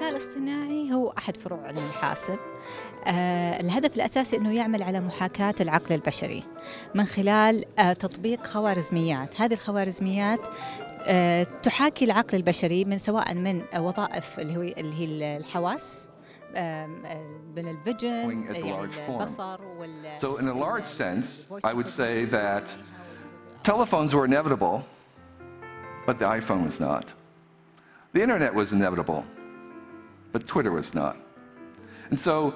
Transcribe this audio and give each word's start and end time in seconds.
الذكاء 0.00 0.18
الاصطناعي 0.18 0.92
هو 0.92 1.12
أحد 1.18 1.36
فروع 1.36 1.66
علم 1.66 1.78
الحاسب. 1.78 2.38
آه 3.06 3.60
الهدف 3.60 3.96
الأساسي 3.96 4.36
أنه 4.36 4.52
يعمل 4.52 4.82
على 4.82 5.00
محاكاة 5.00 5.54
العقل 5.60 5.94
البشري 5.94 6.44
من 6.94 7.04
خلال 7.04 7.64
آه 7.78 7.92
تطبيق 7.92 8.46
خوارزميات. 8.46 9.40
هذه 9.40 9.52
الخوارزميات 9.52 10.48
آه 11.02 11.42
تحاكي 11.42 12.04
العقل 12.04 12.36
البشري 12.36 12.84
من 12.84 12.98
سواء 12.98 13.34
من 13.34 13.62
وظائف 13.78 14.38
اللي 14.38 14.74
هي 14.94 15.36
الحواس 15.36 16.08
من 17.56 17.68
الفيجن 17.68 18.46
يعني 18.54 18.84
البصر 18.84 19.60
وال 19.64 20.18
So 20.20 20.38
in 20.38 20.48
a 20.48 20.54
large 20.54 20.86
sense 20.86 21.46
I 21.64 21.72
would 21.72 21.88
say 21.88 22.24
that 22.24 22.76
telephones 23.62 24.14
were 24.14 24.24
inevitable 24.24 24.82
but 26.06 26.18
the 26.18 26.24
iPhone 26.24 26.64
was 26.64 26.80
not. 26.80 27.12
The 28.12 28.22
internet 28.22 28.52
was 28.60 28.72
inevitable, 28.72 29.22
but 30.32 30.46
Twitter 30.46 30.72
was 30.72 30.94
not. 30.94 31.16
And 32.10 32.18
so 32.18 32.54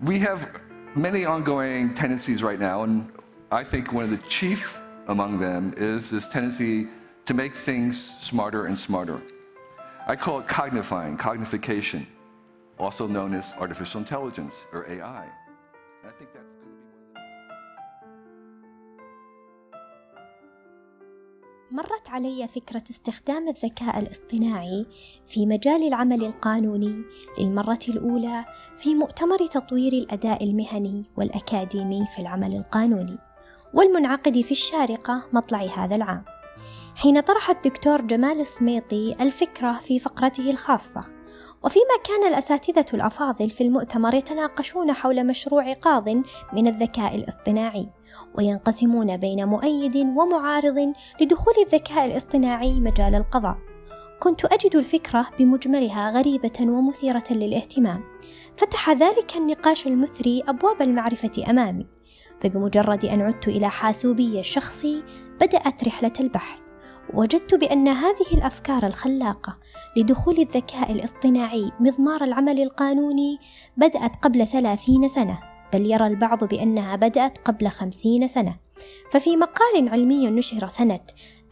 we 0.00 0.18
have 0.20 0.60
many 0.94 1.24
ongoing 1.24 1.94
tendencies 1.94 2.42
right 2.42 2.58
now, 2.58 2.82
and 2.82 3.10
I 3.50 3.64
think 3.64 3.92
one 3.92 4.04
of 4.04 4.10
the 4.10 4.28
chief 4.28 4.78
among 5.08 5.38
them 5.38 5.74
is 5.76 6.10
this 6.10 6.26
tendency 6.28 6.88
to 7.26 7.34
make 7.34 7.54
things 7.54 8.16
smarter 8.20 8.66
and 8.66 8.78
smarter. 8.78 9.20
I 10.06 10.16
call 10.16 10.40
it 10.40 10.48
cognifying, 10.48 11.18
cognification, 11.18 12.06
also 12.78 13.06
known 13.06 13.34
as 13.34 13.54
artificial 13.58 14.00
intelligence 14.00 14.64
or 14.72 14.88
AI. 14.90 15.24
And 15.24 16.06
I 16.06 16.10
think 16.18 16.32
that's 16.32 16.52
going 16.52 16.62
to 16.62 16.66
be 16.66 17.05
مرت 21.70 22.10
علي 22.10 22.48
فكرة 22.48 22.82
استخدام 22.90 23.48
الذكاء 23.48 23.98
الاصطناعي 23.98 24.86
في 25.26 25.46
مجال 25.46 25.88
العمل 25.88 26.24
القانوني 26.24 27.02
للمرة 27.38 27.78
الأولى 27.88 28.44
في 28.76 28.94
مؤتمر 28.94 29.46
تطوير 29.46 29.92
الأداء 29.92 30.44
المهني 30.44 31.04
والأكاديمي 31.16 32.06
في 32.14 32.18
العمل 32.18 32.56
القانوني 32.56 33.18
والمنعقد 33.74 34.40
في 34.40 34.50
الشارقة 34.52 35.22
مطلع 35.32 35.58
هذا 35.58 35.96
العام. 35.96 36.24
حين 36.94 37.20
طرح 37.20 37.50
الدكتور 37.50 38.02
جمال 38.02 38.40
السميطي 38.40 39.16
الفكرة 39.20 39.72
في 39.72 39.98
فقرته 39.98 40.50
الخاصة 40.50 41.15
وفيما 41.64 41.96
كان 42.04 42.28
الأساتذة 42.28 42.86
الأفاضل 42.94 43.50
في 43.50 43.64
المؤتمر 43.64 44.14
يتناقشون 44.14 44.92
حول 44.92 45.26
مشروع 45.26 45.72
قاض 45.72 46.08
من 46.52 46.66
الذكاء 46.66 47.14
الاصطناعي 47.14 47.88
وينقسمون 48.34 49.16
بين 49.16 49.44
مؤيد 49.44 49.96
ومعارض 49.96 50.92
لدخول 51.20 51.54
الذكاء 51.66 52.06
الاصطناعي 52.06 52.72
مجال 52.72 53.14
القضاء. 53.14 53.56
كنت 54.20 54.44
أجد 54.44 54.76
الفكرة 54.76 55.26
بمجملها 55.38 56.10
غريبة 56.10 56.60
ومثيرة 56.60 57.24
للاهتمام 57.30 58.04
فتح 58.56 58.90
ذلك 58.90 59.36
النقاش 59.36 59.86
المثري 59.86 60.42
أبواب 60.48 60.82
المعرفة 60.82 61.50
أمامي 61.50 61.86
فبمجرد 62.40 63.04
أن 63.04 63.20
عدت 63.20 63.48
إلى 63.48 63.70
حاسوبي 63.70 64.40
الشخصي 64.40 65.02
بدأت 65.40 65.84
رحلة 65.84 66.12
البحث. 66.20 66.65
وجدت 67.14 67.54
بأن 67.54 67.88
هذه 67.88 68.34
الأفكار 68.34 68.86
الخلاقة 68.86 69.58
لدخول 69.96 70.38
الذكاء 70.38 70.92
الاصطناعي 70.92 71.72
مضمار 71.80 72.24
العمل 72.24 72.60
القانوني 72.60 73.38
بدأت 73.76 74.16
قبل 74.16 74.46
ثلاثين 74.46 75.08
سنة 75.08 75.38
بل 75.72 75.90
يرى 75.90 76.06
البعض 76.06 76.44
بأنها 76.44 76.96
بدأت 76.96 77.38
قبل 77.38 77.68
خمسين 77.68 78.26
سنة. 78.26 78.56
ففي 79.12 79.36
مقال 79.36 79.88
علمي 79.88 80.30
نشر 80.30 80.68
سنة 80.68 81.00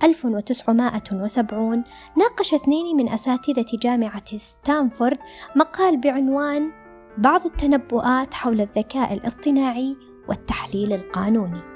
1970 0.03 1.85
ناقش 2.17 2.55
اثنين 2.55 2.97
من 2.97 3.09
أساتذة 3.09 3.67
جامعة 3.83 4.37
ستانفورد 4.37 5.19
مقال 5.57 6.01
بعنوان 6.01 6.73
بعض 7.19 7.47
التنبؤات 7.47 8.35
حول 8.35 8.61
الذكاء 8.61 9.15
الاصطناعي 9.15 9.97
والتحليل 10.29 10.93
القانوني. 10.93 11.74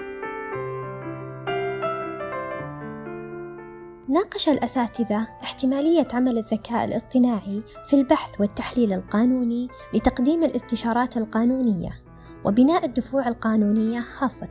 ناقش 4.09 4.49
الأساتذة 4.49 5.29
احتمالية 5.43 6.09
عمل 6.15 6.39
الذكاء 6.39 6.85
الاصطناعي 6.85 7.63
في 7.87 7.97
البحث 7.97 8.41
والتحليل 8.41 8.93
القانوني 8.93 9.69
لتقديم 9.95 10.45
الاستشارات 10.45 11.17
القانونية 11.17 12.03
وبناء 12.45 12.85
الدفوع 12.85 13.29
القانونية 13.29 14.01
خاصة. 14.01 14.51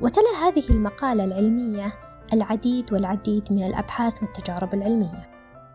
وتلا 0.00 0.30
هذه 0.42 0.70
المقالة 0.70 1.24
العلمية 1.24 2.00
العديد 2.32 2.92
والعديد 2.92 3.48
من 3.50 3.66
الأبحاث 3.66 4.22
والتجارب 4.22 4.74
العلمية. 4.74 5.30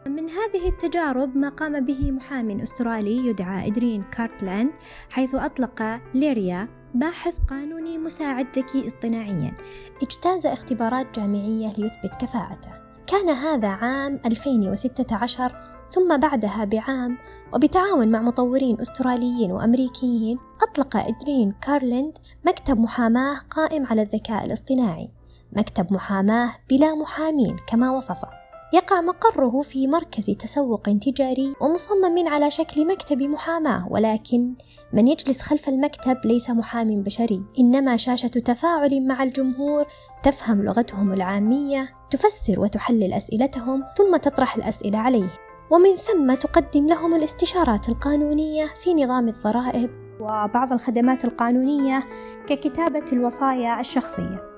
من 0.08 0.30
هذه 0.30 0.68
التجارب 0.68 1.38
ما 1.38 1.50
قام 1.50 1.86
به 1.86 2.12
محام 2.12 2.60
أسترالي 2.62 3.28
يدعى 3.28 3.68
إدرين 3.68 4.04
كارتلاند 4.04 4.72
حيث 5.10 5.36
أطلق 5.36 6.00
ليريا 6.14 6.68
باحث 6.94 7.38
قانوني 7.50 7.98
مساعد 7.98 8.48
ذكي 8.60 8.88
اصطناعيا 8.88 9.54
اجتاز 10.02 10.46
اختبارات 10.46 11.20
جامعية 11.20 11.74
ليثبت 11.78 12.16
كفاءته. 12.22 12.83
كان 13.08 13.30
هذا 13.30 13.68
عام 13.68 14.20
2016 14.26 15.52
ثم 15.92 16.18
بعدها 16.18 16.66
بعام 16.66 17.18
وبتعاون 17.54 18.12
مع 18.12 18.22
مطورين 18.22 18.82
أستراليين 18.82 19.52
وأمريكيين 19.52 20.40
أطلق 20.62 20.98
إدرين 20.98 21.52
كارلند 21.52 22.18
مكتب 22.46 22.80
محاماة 22.80 23.40
قائم 23.50 23.86
على 23.86 24.02
الذكاء 24.02 24.46
الاصطناعي. 24.46 25.10
مكتب 25.54 25.94
محاماة 25.94 26.52
بلا 26.70 26.96
محامين 26.96 27.56
كما 27.68 27.92
وصفه. 27.92 28.43
يقع 28.74 29.02
مقره 29.02 29.62
في 29.62 29.88
مركز 29.88 30.26
تسوق 30.26 30.82
تجاري 30.82 31.54
ومصمم 31.62 32.28
على 32.28 32.52
شكل 32.52 32.88
مكتب 32.88 33.22
محاماة 33.22 33.88
ولكن 33.92 34.54
من 34.94 35.08
يجلس 35.08 35.42
خلف 35.42 35.70
المكتب 35.70 36.18
ليس 36.26 36.50
محام 36.50 37.04
بشري. 37.04 37.44
إنما 37.60 37.98
شاشة 37.98 38.28
تفاعل 38.28 39.08
مع 39.08 39.24
الجمهور 39.24 39.86
تفهم 40.24 40.64
لغتهم 40.64 41.14
العامية 41.14 41.90
تفسر 42.12 42.60
وتحلل 42.60 43.14
أسئلتهم 43.14 43.84
ثم 43.98 44.18
تطرح 44.18 44.56
الأسئلة 44.56 45.00
عليه. 45.00 45.30
ومن 45.72 45.96
ثم 45.96 46.34
تقدم 46.34 46.88
لهم 46.88 47.16
الاستشارات 47.16 47.90
القانونية 47.90 48.66
في 48.66 48.94
نظام 48.94 49.28
الضرائب. 49.28 49.90
وبعض 50.20 50.74
الخدمات 50.74 51.26
القانونية 51.26 52.04
ككتابة 52.48 53.06
الوصايا 53.14 53.80
الشخصية. 53.80 54.53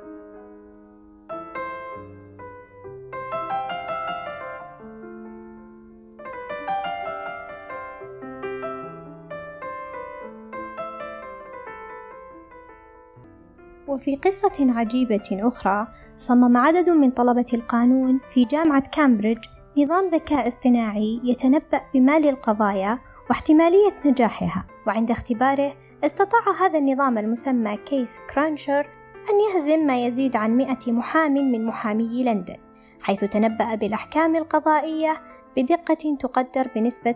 وفي 13.95 14.15
قصة 14.15 14.53
عجيبة 14.59 15.29
أخرى 15.31 15.87
صمم 16.15 16.57
عدد 16.57 16.89
من 16.89 17.11
طلبة 17.11 17.45
القانون 17.53 18.19
في 18.29 18.45
جامعة 18.45 18.83
كامبريدج 18.91 19.43
نظام 19.77 20.09
ذكاء 20.09 20.47
اصطناعي 20.47 21.21
يتنبأ 21.23 21.81
بمآل 21.93 22.27
القضايا 22.27 22.99
واحتمالية 23.29 23.95
نجاحها 24.05 24.65
وعند 24.87 25.11
اختباره 25.11 25.71
استطاع 26.05 26.41
هذا 26.61 26.79
النظام 26.79 27.17
المسمى 27.17 27.77
Case 27.77 28.19
Cruncher 28.33 28.87
أن 29.29 29.39
يهزم 29.39 29.87
ما 29.87 30.05
يزيد 30.05 30.35
عن 30.35 30.57
مئة 30.57 30.91
محام 30.91 31.33
من 31.33 31.65
محامي 31.65 32.23
لندن 32.23 32.57
حيث 33.01 33.23
تنبأ 33.23 33.75
بالأحكام 33.75 34.35
القضائية 34.35 35.13
بدقة 35.57 36.17
تقدر 36.19 36.67
بنسبة 36.75 37.11
86% 37.11 37.15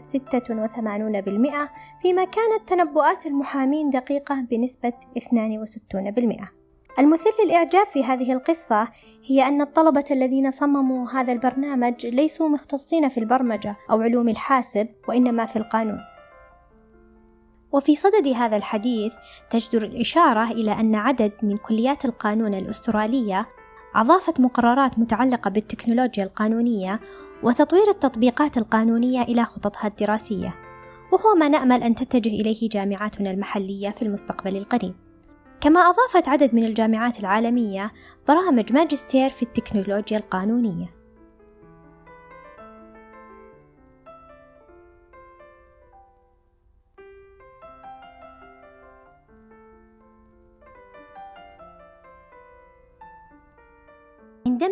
فيما 2.01 2.23
كانت 2.23 2.67
تنبؤات 2.67 3.25
المحامين 3.25 3.89
دقيقة 3.89 4.41
بنسبة 4.41 4.93
62% 5.17 6.58
المثير 6.99 7.31
للإعجاب 7.45 7.87
في 7.87 8.03
هذه 8.03 8.33
القصة 8.33 8.87
هي 9.25 9.47
أن 9.47 9.61
الطلبة 9.61 10.03
الذين 10.11 10.51
صمموا 10.51 11.09
هذا 11.09 11.33
البرنامج 11.33 12.05
ليسوا 12.05 12.49
مختصين 12.49 13.09
في 13.09 13.17
البرمجة 13.19 13.75
أو 13.91 14.01
علوم 14.01 14.29
الحاسب 14.29 14.87
وإنما 15.07 15.45
في 15.45 15.55
القانون. 15.55 15.99
وفي 17.71 17.95
صدد 17.95 18.27
هذا 18.27 18.57
الحديث 18.57 19.13
تجدر 19.49 19.83
الإشارة 19.83 20.51
إلى 20.51 20.71
أن 20.71 20.95
عدد 20.95 21.31
من 21.43 21.57
كليات 21.57 22.05
القانون 22.05 22.53
الأسترالية 22.53 23.47
أضافت 23.95 24.39
مقررات 24.39 24.99
متعلقة 24.99 25.49
بالتكنولوجيا 25.49 26.23
القانونية 26.23 26.99
وتطوير 27.43 27.89
التطبيقات 27.89 28.57
القانونية 28.57 29.21
إلى 29.21 29.45
خططها 29.45 29.87
الدراسية، 29.87 30.55
وهو 31.11 31.35
ما 31.35 31.49
نأمل 31.49 31.83
أن 31.83 31.95
تتجه 31.95 32.29
إليه 32.29 32.69
جامعاتنا 32.69 33.31
المحلية 33.31 33.89
في 33.89 34.01
المستقبل 34.01 34.57
القريب. 34.57 35.08
كما 35.61 35.79
أضافت 35.79 36.27
عدد 36.27 36.55
من 36.55 36.65
الجامعات 36.65 37.19
العالمية 37.19 37.91
برامج 38.27 38.73
ماجستير 38.73 39.29
في 39.29 39.43
التكنولوجيا 39.43 40.17
القانونية. 40.17 40.98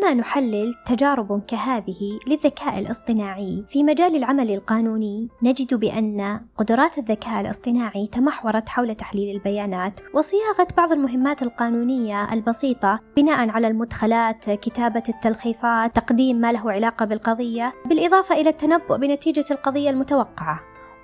عندما 0.07 0.21
نحلل 0.21 0.73
تجارب 0.85 1.41
كهذه 1.47 2.19
للذكاء 2.27 2.79
الاصطناعي 2.79 3.63
في 3.67 3.83
مجال 3.83 4.15
العمل 4.15 4.51
القانوني 4.51 5.27
نجد 5.43 5.73
بأن 5.73 6.41
قدرات 6.57 6.97
الذكاء 6.97 7.41
الاصطناعي 7.41 8.07
تمحورت 8.07 8.69
حول 8.69 8.95
تحليل 8.95 9.35
البيانات 9.35 9.99
وصياغة 10.13 10.67
بعض 10.77 10.91
المهمات 10.91 11.43
القانونية 11.43 12.33
البسيطة 12.33 12.99
بناء 13.17 13.49
على 13.49 13.67
المدخلات، 13.67 14.49
كتابة 14.49 15.03
التلخيصات، 15.09 15.95
تقديم 15.95 16.35
ما 16.37 16.51
له 16.51 16.71
علاقة 16.71 17.05
بالقضية، 17.05 17.73
بالإضافة 17.85 18.35
إلى 18.35 18.49
التنبؤ 18.49 18.97
بنتيجة 18.97 19.45
القضية 19.51 19.89
المتوقعة. 19.89 20.59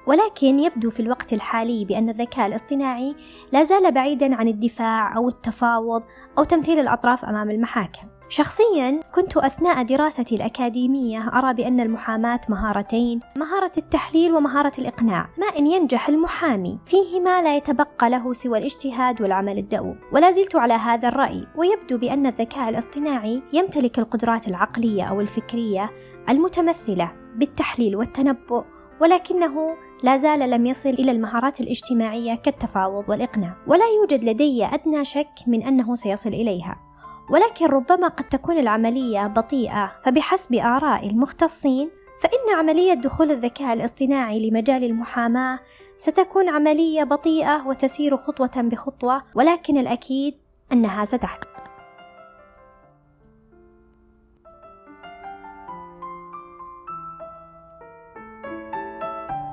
ولكن 0.08 0.60
يبدو 0.60 0.90
في 0.90 1.00
الوقت 1.00 1.34
الحالي 1.34 1.86
بأن 1.86 2.10
الذكاء 2.10 2.48
الاصطناعي 2.48 3.16
لا 3.52 3.64
زال 3.64 3.92
بعيدا 3.92 4.36
عن 4.36 4.48
الدفاع 4.48 5.18
أو 5.18 5.28
التفاوض 5.28 6.04
أو 6.38 6.44
تمثيل 6.44 6.80
الأطراف 6.80 7.26
أمام 7.26 7.50
المحاكم. 7.50 8.13
شخصيا 8.34 9.00
كنت 9.16 9.38
أثناء 9.38 9.84
دراستي 9.84 10.36
الأكاديمية 10.36 11.28
أرى 11.34 11.54
بأن 11.54 11.80
المحاماة 11.80 12.42
مهارتين 12.50 13.20
مهارة 13.36 13.72
التحليل 13.78 14.34
ومهارة 14.34 14.72
الإقناع. 14.80 15.30
ما 15.38 15.48
إن 15.60 15.68
ينجح 15.68 16.10
المحامي 16.10 16.80
فيهما 16.86 17.42
لا 17.42 17.58
يتبقى 17.58 18.10
له 18.10 18.34
سوى 18.34 18.58
الاجتهاد 18.58 19.22
والعمل 19.22 19.58
الدؤوب. 19.58 19.96
ولا 20.14 20.32
زلت 20.32 20.56
على 20.56 20.74
هذا 20.74 21.08
الرأي 21.08 21.48
ويبدو 21.56 21.98
بأن 21.98 22.26
الذكاء 22.26 22.70
الاصطناعي 22.70 23.44
يمتلك 23.54 24.00
القدرات 24.00 24.48
العقلية 24.48 25.04
أو 25.04 25.22
الفكرية 25.22 25.92
المتمثلة 26.30 27.12
بالتحليل 27.36 27.96
والتنبؤ 27.96 28.64
ولكنه 29.02 29.78
لا 30.04 30.18
زال 30.18 30.40
لم 30.50 30.66
يصل 30.66 30.90
إلى 30.90 31.12
المهارات 31.12 31.62
الاجتماعية 31.62 32.36
كالتفاوض 32.36 33.10
والإقناع. 33.10 33.58
ولا 33.68 33.86
يوجد 33.86 34.26
لدي 34.26 34.66
أدنى 34.66 35.06
شك 35.06 35.34
من 35.48 35.64
أنه 35.64 35.96
سيصل 35.96 36.30
إليها. 36.30 36.93
ولكن 37.30 37.66
ربما 37.66 38.08
قد 38.08 38.24
تكون 38.24 38.58
العملية 38.58 39.28
بطيئة 39.28 39.92
فبحسب 40.04 40.54
آراء 40.54 41.08
المختصين 41.08 41.90
فإن 42.20 42.58
عملية 42.58 42.94
دخول 42.94 43.32
الذكاء 43.32 43.74
الاصطناعي 43.74 44.50
لمجال 44.50 44.84
المحاماة 44.84 45.60
ستكون 45.98 46.50
عملية 46.50 47.04
بطيئة 47.04 47.68
وتسير 47.68 48.18
خطوة 48.18 48.52
بخطوة 48.56 49.24
ولكن 49.36 49.78
الأكيد 49.78 50.36
أنها 50.72 51.06
ستحدث. 51.06 51.73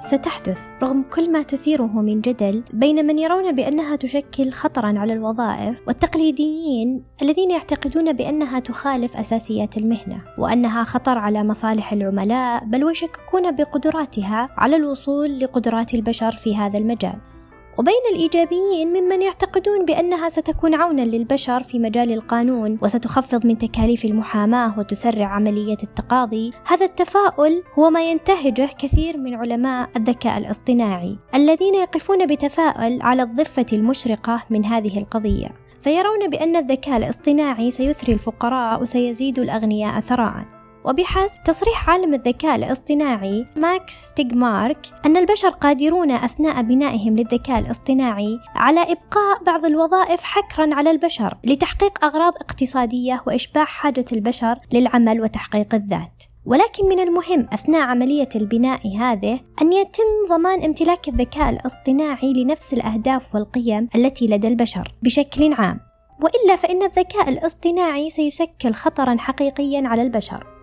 ستحدث 0.00 0.61
رغم 0.82 1.02
كل 1.02 1.32
ما 1.32 1.43
تثيره 1.43 2.00
من 2.00 2.20
جدل 2.20 2.62
بين 2.73 3.06
من 3.06 3.19
يرون 3.19 3.52
بأنها 3.52 3.97
تشكل 3.97 4.50
خطرا 4.50 4.99
على 4.99 5.12
الوظائف 5.12 5.82
والتقليديين 5.87 7.05
الذين 7.23 7.50
يعتقدون 7.50 8.12
بأنها 8.12 8.61
تخالف 8.61 9.17
أساسيات 9.17 9.76
المهنة 9.76 10.23
وأنها 10.38 10.85
خطر 10.85 11.19
على 11.19 11.44
مصالح 11.44 11.93
العملاء 11.93 12.64
بل 12.64 12.85
ويشككون 12.85 13.56
بقدراتها 13.56 14.49
على 14.56 14.76
الوصول 14.76 15.38
لقدرات 15.38 15.94
البشر 15.94 16.31
في 16.31 16.56
هذا 16.56 16.79
المجال. 16.79 17.30
وبين 17.79 18.03
الإيجابيين 18.13 18.89
ممن 18.89 19.23
يعتقدون 19.23 19.85
بأنها 19.85 20.29
ستكون 20.29 20.75
عونا 20.75 21.03
للبشر 21.03 21.63
في 21.63 21.79
مجال 21.79 22.13
القانون 22.13 22.79
وستخفض 22.83 23.47
من 23.47 23.59
تكاليف 23.59 24.05
المحاماة 24.05 24.79
وتسرع 24.79 25.27
عملية 25.27 25.77
التقاضي. 25.83 26.53
هذا 26.67 26.87
التفاؤل 26.87 27.63
هو 27.79 27.91
ما 27.91 28.11
ينتهجه 28.11 28.69
كثير 28.79 29.17
من 29.17 29.35
علماء 29.35 29.91
الذكاء 29.97 30.39
الاصطناعي 30.39 31.19
الذين 31.35 31.75
يقفون 31.75 32.27
بتفاؤل 32.27 33.03
على 33.03 33.23
الضفة 33.23 33.67
المشرقة 33.73 34.43
من 34.51 34.65
هذه 34.65 34.99
القضية. 34.99 35.49
فيرون 35.81 36.31
بأن 36.31 36.57
الذكاء 36.57 36.97
الاصطناعي 36.97 37.71
سيثري 37.71 38.13
الفقراء 38.13 38.83
وسيزيد 38.83 39.39
الأغنياء 39.39 40.01
ثراء. 40.01 40.60
وبحسب 40.85 41.43
تصريح 41.44 41.91
عالم 41.91 42.15
الذكاء 42.15 42.56
الاصطناعي 42.56 43.47
ماكس 43.56 44.12
تيغمارك 44.15 44.87
أن 45.06 45.17
البشر 45.17 45.49
قادرون 45.49 46.11
أثناء 46.11 46.62
بنائهم 46.62 47.17
للذكاء 47.17 47.59
الاصطناعي 47.59 48.38
على 48.55 48.81
إبقاء 48.81 49.44
بعض 49.47 49.65
الوظائف 49.65 50.25
حكرا 50.25 50.75
على 50.75 50.91
البشر 50.91 51.37
لتحقيق 51.44 52.05
أغراض 52.05 52.35
اقتصادية 52.35 53.23
وإشباع 53.27 53.65
حاجة 53.65 54.05
البشر 54.12 54.59
للعمل 54.73 55.21
وتحقيق 55.21 55.75
الذات. 55.75 56.23
ولكن 56.47 56.88
من 56.88 57.00
المهم 57.00 57.47
أثناء 57.53 57.81
عملية 57.81 58.29
البناء 58.37 58.97
هذه 58.97 59.41
أن 59.62 59.73
يتم 59.73 60.29
ضمان 60.29 60.62
امتلاك 60.62 61.09
الذكاء 61.09 61.50
الاصطناعي 61.50 62.33
لنفس 62.33 62.73
الأهداف 62.73 63.35
والقيم 63.35 63.88
التي 63.94 64.26
لدى 64.26 64.49
البشر 64.49 64.94
بشكل 65.03 65.53
عام. 65.53 65.81
وإلا 66.23 66.56
فإن 66.56 66.83
الذكاء 66.83 67.29
الاصطناعي 67.29 68.11
سيشكل 68.11 68.73
خطرا 68.73 69.17
حقيقيا 69.19 69.88
على 69.88 70.03
البشر. 70.03 70.60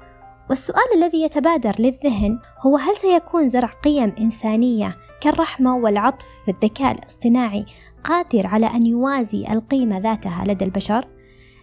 والسؤال 0.49 0.93
الذي 0.95 1.21
يتبادر 1.21 1.75
للذهن 1.79 2.39
هو 2.59 2.77
هل 2.77 2.97
سيكون 2.97 3.47
زرع 3.47 3.67
قيم 3.67 4.15
إنسانية 4.19 4.97
كالرحمة 5.21 5.75
والعطف 5.75 6.25
في 6.45 6.51
الذكاء 6.51 6.91
الاصطناعي 6.91 7.65
قادر 8.03 8.47
على 8.47 8.65
أن 8.65 8.85
يوازي 8.85 9.45
القيمة 9.51 9.97
ذاتها 9.97 10.43
لدى 10.47 10.65
البشر؟ 10.65 11.07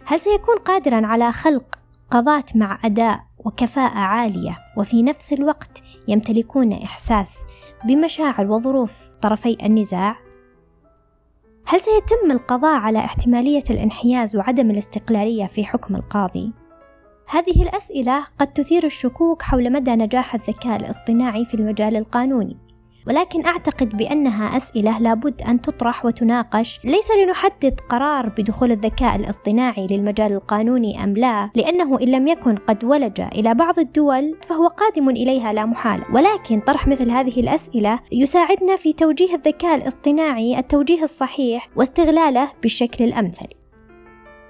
هل 0.05 0.19
سيكون 0.19 0.57
قادرا 0.57 1.05
على 1.07 1.31
خلق 1.31 1.75
قضاة 2.11 2.43
مع 2.55 2.79
أداء 2.85 3.19
وكفاءة 3.45 3.97
عالية 3.97 4.57
وفي 4.77 5.03
نفس 5.03 5.33
الوقت 5.33 5.83
يمتلكون 6.07 6.73
إحساس 6.73 7.37
بمشاعر 7.85 8.51
وظروف 8.51 9.15
طرفي 9.21 9.65
النزاع؟ 9.65 10.15
هل 11.67 11.79
سيتم 11.79 12.31
القضاء 12.31 12.79
على 12.79 12.99
احتمالية 12.99 13.63
الانحياز 13.69 14.35
وعدم 14.35 14.71
الاستقلالية 14.71 15.45
في 15.45 15.65
حكم 15.65 15.95
القاضي؟ 15.95 16.64
هذه 17.27 17.63
الأسئلة 17.63 18.25
قد 18.39 18.47
تثير 18.47 18.85
الشكوك 18.85 19.41
حول 19.41 19.71
مدى 19.71 19.91
نجاح 19.91 20.35
الذكاء 20.35 20.75
الاصطناعي 20.79 21.45
في 21.45 21.53
المجال 21.53 21.95
القانوني 21.95 22.57
ولكن 23.07 23.45
أعتقد 23.45 23.97
بأنها 23.97 24.57
أسئلة 24.57 24.99
لابد 24.99 25.41
أن 25.41 25.61
تطرح 25.61 26.05
وتناقش. 26.05 26.79
ليس 26.83 27.11
لنحدد 27.11 27.79
قرار 27.89 28.29
بدخول 28.29 28.71
الذكاء 28.71 29.15
الاصطناعي 29.15 29.87
للمجال 29.87 30.33
القانوني 30.33 31.03
أم 31.03 31.13
لا 31.17 31.49
لأنه 31.55 32.01
إن 32.01 32.07
لم 32.07 32.27
يكن 32.27 32.55
قد 32.55 32.83
ولج 32.83 33.21
إلى 33.21 33.53
بعض 33.53 33.79
الدول 33.79 34.35
فهو 34.43 34.67
قادم 34.67 35.09
إليها 35.09 35.53
لا 35.53 35.65
محالة 35.65 36.05
ولكن 36.13 36.59
طرح 36.59 36.87
مثل 36.87 37.11
هذه 37.11 37.39
الأسئلة 37.39 37.99
يساعدنا 38.11 38.75
في 38.75 38.93
توجيه 38.93 39.35
الذكاء 39.35 39.75
الاصطناعي 39.75 40.59
التوجيه 40.59 41.03
الصحيح 41.03 41.69
واستغلاله 41.75 42.49
بالشكل 42.61 43.03
الأمثل. 43.03 43.64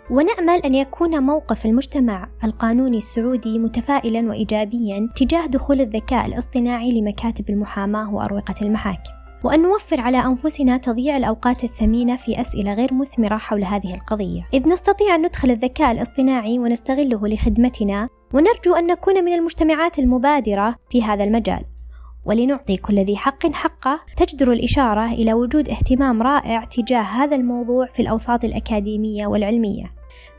ونأمل 0.10 0.60
أن 0.66 0.76
يكون 0.76 1.24
موقف 1.24 1.66
المجتمع 1.66 2.30
القانوني 2.44 2.98
السعودي 2.98 3.60
متفائلا 3.60 4.30
وإيجابيا 4.30 5.10
تجاه 5.16 5.46
دخول 5.46 5.82
الذكاء 5.82 6.26
الاصطناعي 6.26 7.02
لمكاتب 7.02 7.50
المحاماة 7.50 8.14
وأروقة 8.14 8.56
المحاكم. 8.62 9.12
وأن 9.44 9.62
نوفر 9.62 10.02
على 10.02 10.18
أنفسنا 10.26 10.78
تضييع 10.78 11.18
الأوقات 11.18 11.64
الثمينة 11.64 12.16
في 12.16 12.42
أسئلة 12.42 12.74
غير 12.74 12.94
مثمرة 12.94 13.38
حول 13.38 13.64
هذه 13.64 13.94
القضية. 13.94 14.42
إذ 14.54 14.70
نستطيع 14.70 15.16
أن 15.16 15.26
ندخل 15.26 15.52
الذكاء 15.52 15.92
الاصطناعي 15.92 16.60
ونستغله 16.60 17.28
لخدمتنا 17.28 18.10
ونرجو 18.34 18.76
أن 18.76 18.88
نكون 18.88 19.24
من 19.24 19.34
المجتمعات 19.34 20.00
المبادرة 20.00 20.76
في 20.90 21.04
هذا 21.04 21.24
المجال. 21.24 21.75
ولنعطي 22.26 22.78
كل 22.78 23.00
ذي 23.00 23.18
حق 23.18 23.52
حقه 23.52 24.00
تجدر 24.18 24.52
الإشارة 24.52 25.06
إلى 25.06 25.34
وجود 25.34 25.70
اهتمام 25.70 26.22
رائع 26.22 26.64
تجاه 26.64 27.02
هذا 27.02 27.36
الموضوع 27.36 27.86
في 27.86 28.02
الأوساط 28.02 28.44
الأكاديمية 28.44 29.28
والعلمية. 29.28 29.84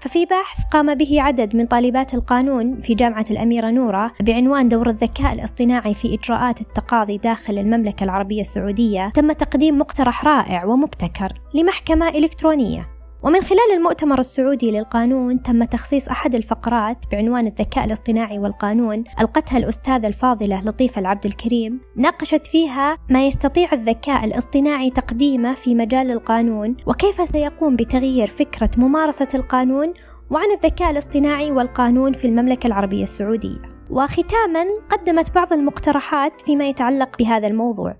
ففي 0.00 0.26
بحث 0.26 0.64
قام 0.72 0.94
به 0.94 1.22
عدد 1.22 1.56
من 1.56 1.66
طالبات 1.66 2.14
القانون 2.14 2.80
في 2.80 2.94
جامعة 2.94 3.26
الأميرة 3.30 3.70
نورة 3.70 4.12
بعنوان 4.20 4.68
دور 4.68 4.90
الذكاء 4.90 5.32
الاصطناعي 5.32 5.94
في 5.94 6.14
إجراءات 6.14 6.60
التقاضي 6.60 7.18
داخل 7.18 7.58
المملكة 7.58 8.04
العربية 8.04 8.40
السعودية 8.40 9.08
تم 9.14 9.32
تقديم 9.32 9.78
مقترح 9.78 10.24
رائع 10.24 10.64
ومبتكر 10.64 11.32
لمحكمة 11.54 12.08
إلكترونية. 12.08 12.95
ومن 13.26 13.40
خلال 13.40 13.72
المؤتمر 13.74 14.20
السعودي 14.20 14.70
للقانون 14.70 15.42
تم 15.42 15.64
تخصيص 15.64 16.08
أحد 16.08 16.34
الفقرات 16.34 17.04
بعنوان 17.12 17.46
الذكاء 17.46 17.84
الاصطناعي 17.84 18.38
والقانون 18.38 19.04
ألقتها 19.20 19.58
الأستاذة 19.58 20.06
الفاضلة 20.06 20.62
لطيفة 20.64 21.00
العبد 21.00 21.26
الكريم 21.26 21.80
ناقشت 21.96 22.46
فيها 22.46 22.98
ما 23.10 23.26
يستطيع 23.26 23.72
الذكاء 23.72 24.24
الاصطناعي 24.24 24.90
تقديمه 24.90 25.54
في 25.54 25.74
مجال 25.74 26.10
القانون 26.10 26.76
وكيف 26.86 27.28
سيقوم 27.28 27.76
بتغيير 27.76 28.26
فكرة 28.26 28.70
ممارسة 28.76 29.28
القانون 29.34 29.94
وعن 30.30 30.50
الذكاء 30.56 30.90
الاصطناعي 30.90 31.50
والقانون 31.50 32.12
في 32.12 32.26
المملكة 32.26 32.66
العربية 32.66 33.02
السعودية. 33.02 33.58
وختاما 33.90 34.64
قدمت 34.90 35.34
بعض 35.34 35.52
المقترحات 35.52 36.40
فيما 36.40 36.68
يتعلق 36.68 37.18
بهذا 37.18 37.46
الموضوع. 37.46 37.96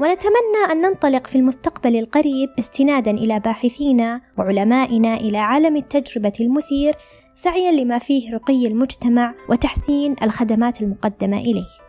ونتمنى 0.00 0.72
أن 0.72 0.80
ننطلق 0.80 1.26
في 1.26 1.36
المستقبل 1.36 1.96
القريب 1.96 2.48
استنادا 2.58 3.10
إلى 3.10 3.40
باحثينا 3.40 4.20
وعلمائنا 4.38 5.14
إلى 5.14 5.38
عالم 5.38 5.76
التجربة 5.76 6.32
المثير 6.40 6.94
سعيا 7.34 7.72
لما 7.72 7.98
فيه 7.98 8.34
رقي 8.34 8.66
المجتمع 8.66 9.34
وتحسين 9.48 10.16
الخدمات 10.22 10.82
المقدمة 10.82 11.38
إليه. 11.38 11.79